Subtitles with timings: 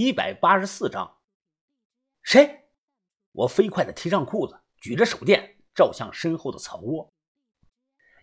[0.00, 1.16] 一百八十四章。
[2.22, 2.68] 谁？
[3.32, 7.12] 我飞快的提上裤子，举着手电照向身后的草窝。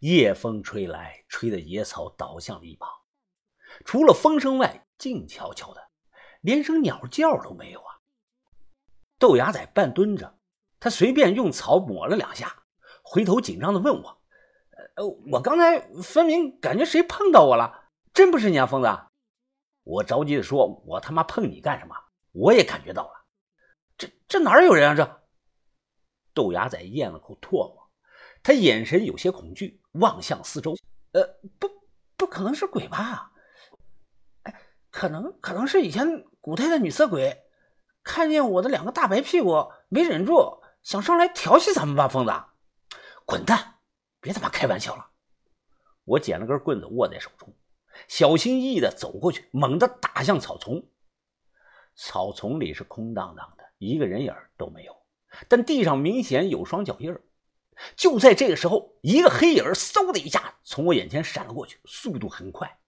[0.00, 2.90] 夜风吹来，吹得野草倒向了一旁，
[3.86, 5.80] 除了风声外，静悄悄的，
[6.42, 8.00] 连声鸟叫都没有啊。
[9.18, 10.38] 豆芽仔半蹲着，
[10.78, 12.64] 他随便用草抹了两下，
[13.02, 14.22] 回头紧张的问我
[14.96, 18.88] ：“呃，我刚才分明感觉谁碰到我了，真不是你啊，疯子！”
[19.82, 21.94] 我着急的说：“我他妈碰你干什么？
[22.32, 23.24] 我也感觉到了。”
[23.98, 24.94] 这这哪有人啊？
[24.94, 25.22] 这
[26.34, 27.90] 豆芽仔咽了口唾沫，
[28.42, 30.74] 他眼神有些恐惧，望向四周。
[31.12, 31.22] 呃，
[31.58, 31.68] 不，
[32.16, 33.32] 不可能是鬼吧？
[34.44, 37.44] 哎，可能，可能是以前古代的女色鬼，
[38.02, 42.08] 看见我的两个大白屁股，没忍住，想上来调戏咱们吧？
[42.08, 42.32] 疯子，
[43.26, 43.80] 滚蛋！
[44.20, 45.10] 别他妈开玩笑了！
[46.04, 47.52] 我捡了根棍子握在手中，
[48.08, 50.84] 小心翼翼的走过去，猛地打向草丛。
[51.94, 53.64] 草丛里是空荡荡的。
[53.78, 54.96] 一个人影都没有，
[55.48, 57.18] 但地上明显有双脚印
[57.96, 62.78] 就在这个时候，一个黑影嗖的一下从我眼前闪了过去，速度很快。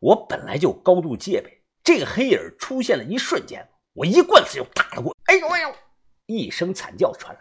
[0.00, 5.20] 我本来就高度戒备，这个黑影出现的一瞬间，我一棍子就打了过去。
[5.26, 5.74] 哎呦哎呦！
[6.26, 7.40] 一声惨叫传来，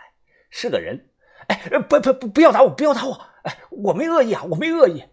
[0.51, 1.09] 是个人。
[1.47, 3.13] 哎，不不不，不要打我，不要打我！
[3.43, 5.03] 哎，我没恶意啊，我没恶意。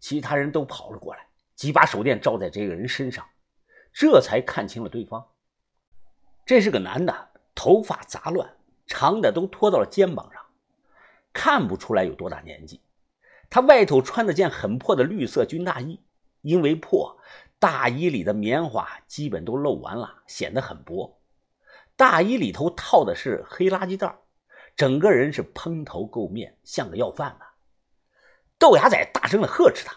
[0.00, 3.24] 其他人都跑了过来，几把手电照在这个人身上，
[3.92, 5.26] 这才看清了对方。
[6.46, 10.42] 这是个男的，头发杂乱，长的都拖到了肩膀上，
[11.32, 12.80] 看不出来有多大年纪。
[13.50, 16.00] 他外头穿的件很破的绿色军大衣，
[16.42, 17.18] 因为破，
[17.58, 21.20] 大衣里的棉花基本都漏完了，显得很薄。
[21.96, 24.18] 大衣里头套的是黑垃圾袋，
[24.76, 27.46] 整个人是蓬头垢面，像个要饭的。
[28.58, 29.96] 豆芽仔大声的呵斥他：“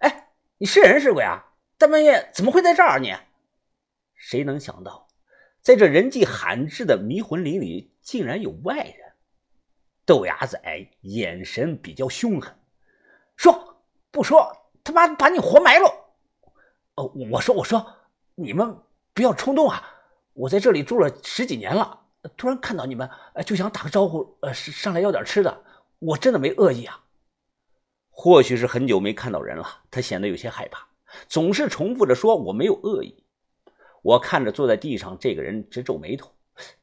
[0.00, 1.52] 哎，你是人是鬼啊？
[1.78, 2.98] 大半夜怎么会在这儿？
[2.98, 3.14] 你？”
[4.14, 5.08] 谁能想到？
[5.62, 9.12] 在这人迹罕至的迷魂林里，竟然有外人。
[10.06, 10.58] 豆芽仔
[11.02, 12.58] 眼神比较凶狠，
[13.36, 15.86] 说：“不说，他妈把你活埋了！”
[16.96, 17.94] 哦，我说，我说，
[18.34, 18.76] 你们
[19.14, 19.82] 不要冲动啊！
[20.32, 22.00] 我在这里住了十几年了，
[22.36, 23.08] 突然看到你们，
[23.46, 25.64] 就想打个招呼，呃，上来要点吃的。
[25.98, 27.04] 我真的没恶意啊。
[28.22, 30.86] 或许是很久没看到人了，他显得有些害怕，
[31.26, 33.24] 总是重复着说：“我没有恶意。”
[34.04, 36.30] 我看着坐在地上这个人，直皱眉头，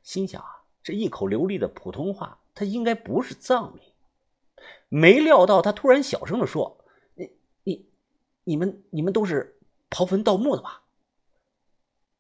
[0.02, 0.48] 心想啊，
[0.81, 3.84] 这一口流利的普通话，他应该不是藏民。
[4.90, 6.84] 没料到他突然小声的说
[7.14, 7.30] ：“你、
[7.64, 7.88] 你、
[8.44, 9.59] 你们、你们都是
[9.92, 10.86] 刨坟盗墓的吧？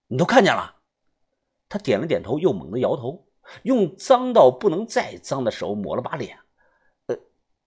[0.05, 0.75] 你都看见了？”
[1.67, 3.25] 他点了点头，又猛地摇头，
[3.63, 6.37] 用脏到不能再脏的手抹了把脸。
[7.07, 7.17] “呃，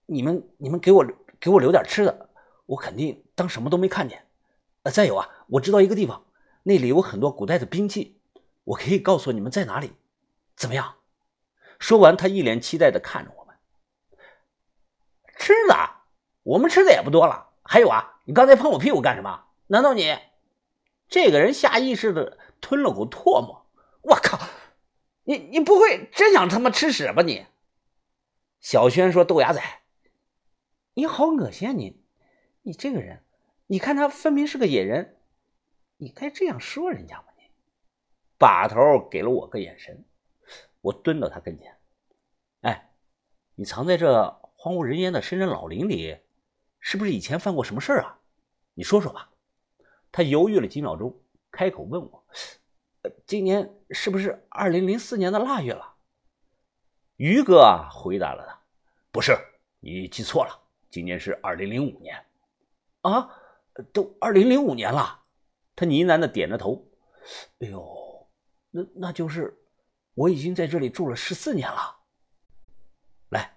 [0.06, 1.04] 你们、你们给我
[1.40, 2.28] 给我留点吃的，
[2.66, 4.26] 我肯定当什么都没看见。
[4.82, 6.26] 呃，再有啊，我知道一个地方。”
[6.62, 8.20] 那里有很多古代的兵器，
[8.64, 9.92] 我可以告诉你们在哪里，
[10.54, 10.96] 怎么样？
[11.78, 13.56] 说完，他一脸期待的看着我们。
[15.38, 15.74] 吃的，
[16.42, 17.48] 我们吃的也不多了。
[17.62, 19.46] 还有啊，你刚才碰我屁股干什么？
[19.68, 20.18] 难道你……
[21.08, 23.66] 这个人下意识的吞了口唾沫。
[24.02, 24.38] 我靠，
[25.24, 27.46] 你你不会真想他妈吃屎吧你？
[28.60, 29.62] 小轩说：“豆芽仔，
[30.94, 32.02] 你好恶心啊你！
[32.62, 33.24] 你这个人，
[33.66, 35.16] 你看他分明是个野人。”
[36.02, 37.24] 你该这样说人家吗？
[37.36, 37.42] 你
[38.38, 40.02] 把头给了我个眼神，
[40.80, 41.76] 我蹲到他跟前。
[42.62, 42.94] 哎，
[43.54, 46.18] 你藏在这荒无人烟的深山老林里，
[46.78, 48.18] 是不是以前犯过什么事啊？
[48.72, 49.30] 你说说吧。
[50.10, 52.24] 他犹豫了几秒钟，开口问我
[53.26, 55.96] ：“今年是不是二零零四年的腊月了？”
[57.16, 58.62] 于哥啊，回答了他
[59.12, 59.36] ：“不是，
[59.80, 60.59] 你记错了，
[60.90, 62.22] 今年是二零零五年。”
[63.02, 63.30] 啊，
[63.92, 65.20] 都二零零五年了。
[65.74, 66.84] 他呢喃的点着头，
[67.60, 68.28] 哎呦，
[68.70, 69.58] 那那就是
[70.12, 71.96] 我已经在这里住了十四年了。
[73.30, 73.56] 来，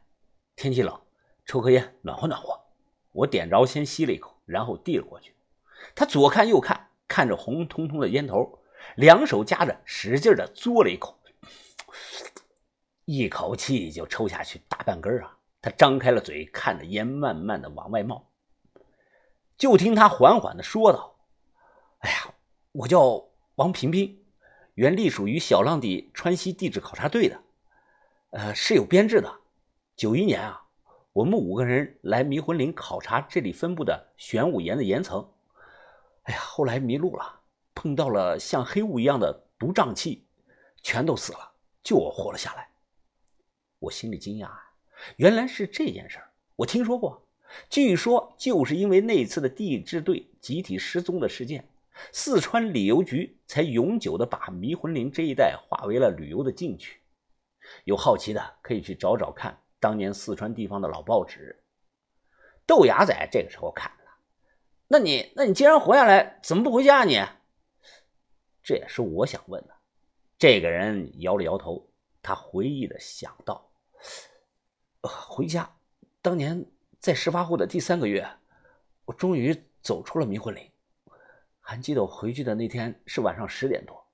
[0.55, 0.97] 天气冷，
[1.45, 2.57] 抽颗烟暖和暖和。
[3.11, 5.35] 我点着，先吸了一口，然后递了过去。
[5.93, 8.59] 他左看右看，看着红彤彤的烟头，
[8.95, 11.19] 两手夹着，使劲的嘬了一口，
[13.03, 15.37] 一口气就抽下去大半根啊！
[15.63, 18.29] 他张开了嘴，看着烟慢慢的往外冒。
[19.57, 21.15] 就听他缓缓的说道。
[21.99, 22.33] 哎呀，
[22.73, 24.25] 我叫王平平，
[24.73, 27.41] 原隶属于小浪底川西地质考察队的，
[28.31, 29.39] 呃，是有编制的。
[29.95, 30.65] 九一年啊，
[31.13, 35.31] 我们五个人来迷魂岭考察这里分布的玄武岩的岩层。
[36.23, 37.39] 哎呀，后来迷路了，
[37.73, 40.27] 碰到了像黑雾一样的毒瘴气，
[40.81, 42.67] 全都死了，就我活了下来。
[43.79, 44.49] 我心里惊讶，
[45.17, 47.27] 原来是这件事儿，我听说过。
[47.69, 51.69] 据说就是因为那次的地质队集体失踪的事件。
[52.11, 56.99] 四川旅游局才永久的把迷魂林这一带划为了旅游的禁区。
[57.83, 61.63] 有好奇的可以去找找看当年四川地方的老报纸。
[62.65, 64.11] 豆芽仔这个时候看了，
[64.87, 67.21] 那你那你既然活下来，怎么不回家你？
[68.63, 69.75] 这也是我想问的。
[70.39, 71.89] 这个人摇了摇头，
[72.21, 73.69] 他回忆的想到：
[75.09, 75.69] 回家，
[76.21, 76.65] 当年
[76.99, 78.27] 在事发后的第三个月，
[79.05, 80.69] 我终于走出了迷魂岭。
[81.59, 84.05] 还记得我回去的那天是晚上十点多，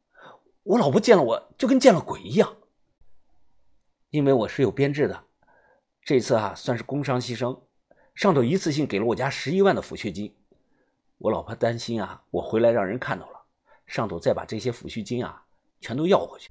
[0.63, 2.55] 我老婆见了我就跟见了鬼一样。
[4.11, 5.23] 因为我是有编制的，
[6.01, 7.59] 这次啊算是工伤牺牲，
[8.15, 10.35] 上头一次性给了我家十一万的抚恤金。
[11.19, 13.41] 我老婆担心啊，我回来让人看到了，
[13.85, 15.43] 上头再把这些抚恤金啊
[15.81, 16.49] 全都要回去。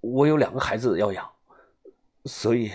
[0.00, 1.30] 我有两个孩子要养，
[2.24, 2.72] 所以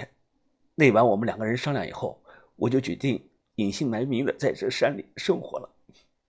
[0.76, 2.24] 那晚我们两个人商量以后，
[2.56, 5.70] 我就决定隐姓埋名的在这山里生活了。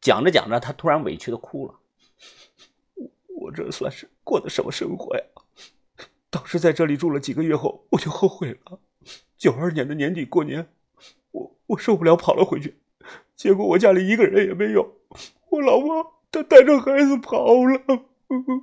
[0.01, 1.75] 讲着讲着，他突然委屈的哭了。
[3.37, 5.23] 我这算是过的什么生活呀？
[6.31, 8.81] 当时在这里住了几个月后，我就后悔了。
[9.37, 10.69] 九二年的年底过年，
[11.31, 12.79] 我我受不了跑了回去，
[13.37, 14.97] 结果我家里一个人也没有。
[15.51, 17.81] 我老婆她带着孩子跑了。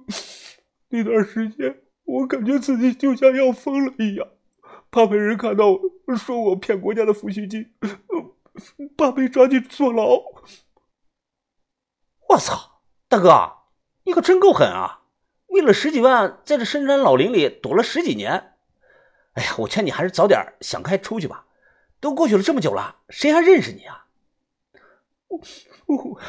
[0.89, 4.27] 那段时间，我感觉自己就像要疯了一样，
[4.91, 5.79] 怕被人看到
[6.17, 7.73] 说我骗国家的抚恤金，
[8.97, 10.21] 怕被抓去坐牢。
[12.27, 13.51] 我操，大哥，
[14.03, 15.03] 你可真够狠啊！
[15.47, 18.53] 为了十几万，在这深山老林里躲了十几年。
[19.33, 21.45] 哎呀，我劝你还是早点想开出去吧。
[22.01, 24.07] 都过去了这么久了，谁还认识你啊？
[25.29, 25.39] 我
[25.87, 26.19] 我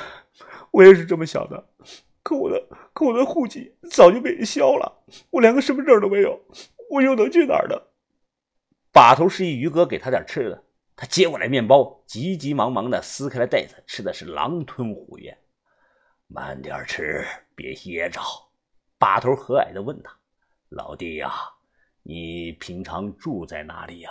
[0.70, 1.69] 我也是这么想的，
[2.23, 6.41] 可我的可我的户籍早就被人销了，我连个身份证都没有，
[6.91, 7.76] 我又能去哪儿呢？
[8.93, 15.39] 把头示意于哥给他点吃的，他接过来面包，急急忙忙的撕开了袋子，吃的是狼吞虎咽。
[16.29, 17.25] 慢点吃，
[17.55, 18.21] 别噎着。
[18.99, 20.15] 把头和蔼的问他
[20.69, 21.33] ：“老弟呀，
[22.03, 24.11] 你平常住在哪里呀？”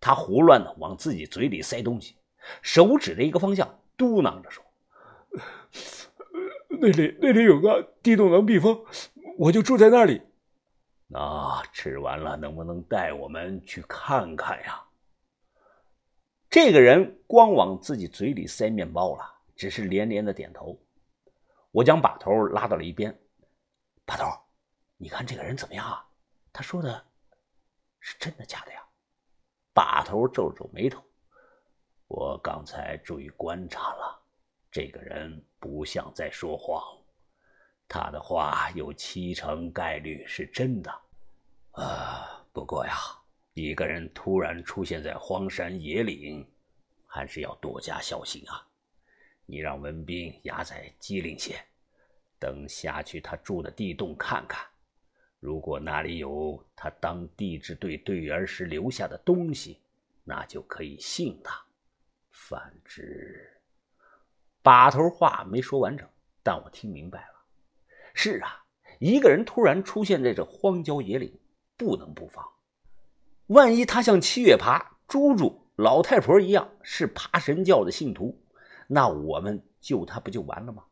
[0.00, 2.14] 他胡乱的往自己嘴里塞东西，
[2.60, 4.62] 手指着一个方向，嘟囔着说
[6.78, 8.84] ：“那里那里有个地洞能避风，
[9.38, 10.20] 我就住在那里。”
[11.06, 14.82] 那吃完了能不能带我们去看看呀？
[16.50, 19.24] 这个人光往自己嘴里塞面包了，
[19.56, 20.78] 只是连连的点头。
[21.70, 23.16] 我将把头拉到了一边，
[24.04, 24.26] 把头，
[24.96, 26.06] 你看这个人怎么样啊？
[26.52, 27.04] 他说的
[27.98, 28.80] 是真的假的呀？
[29.72, 31.02] 把头皱了皱眉头，
[32.06, 34.22] 我刚才注意观察了，
[34.70, 36.80] 这个人不像在说谎，
[37.96, 40.90] 他的话有七成概率是真的。
[41.70, 42.92] 啊，不过呀，
[43.52, 46.44] 一个人突然出现在荒山野岭，
[47.06, 48.66] 还是要多加小心啊。
[49.46, 51.54] 你让文斌压在机灵些，
[52.36, 54.66] 等下去他住的地洞看看，
[55.38, 59.78] 如果那里有他当地质队队员时留下的东西，
[60.24, 61.64] 那就可以信他。
[62.32, 63.56] 反之，
[64.62, 66.08] 把头话没说完整，
[66.42, 67.33] 但我听明白了。
[68.14, 68.64] 是啊，
[69.00, 71.38] 一个人突然出现在这荒郊野岭，
[71.76, 72.42] 不能不防。
[73.48, 78.40] 万一他像七月爬、猪猪、老太婆一样是爬神教的信徒。
[78.86, 80.84] 那我们救他不就完了吗？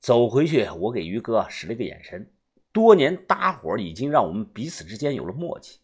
[0.00, 2.32] 走回去，我给于哥使了个眼神。
[2.72, 5.80] 多年搭伙已经让我们彼此之间有了默契，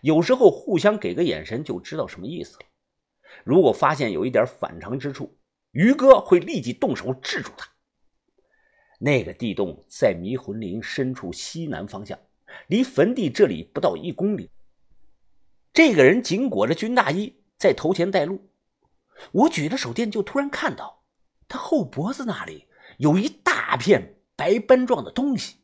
[0.00, 2.66] 有时候互相给个眼神就知道什么意思了。
[3.44, 5.36] 如果发现有一点反常之处，
[5.72, 7.68] 于哥会立即动手制住他。
[9.04, 12.18] 那个地洞在迷魂林深处西南方向，
[12.68, 14.48] 离坟地这里不到一公里。
[15.74, 18.48] 这个人紧裹着军大衣，在头前带路。
[19.30, 21.02] 我举着手电，就突然看到
[21.46, 25.56] 他后脖子那里有一大片白斑状的东西。